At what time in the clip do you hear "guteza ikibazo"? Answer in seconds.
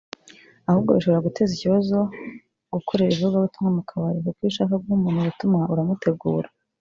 1.27-1.97